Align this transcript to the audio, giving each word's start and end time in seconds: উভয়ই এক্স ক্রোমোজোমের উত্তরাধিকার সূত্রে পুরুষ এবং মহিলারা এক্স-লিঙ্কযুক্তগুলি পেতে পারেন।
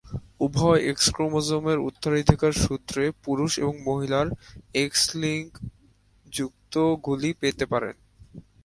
উভয়ই 0.39 0.89
এক্স 0.89 1.15
ক্রোমোজোমের 1.15 1.79
উত্তরাধিকার 1.79 2.51
সূত্রে 2.63 3.11
পুরুষ 3.23 3.59
এবং 3.59 3.83
মহিলারা 3.83 4.31
এক্স-লিঙ্কযুক্তগুলি 4.75 7.33
পেতে 7.41 7.65
পারেন। 7.65 7.95